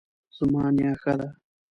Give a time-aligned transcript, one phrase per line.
[0.35, 1.27] زما نیا ښه ده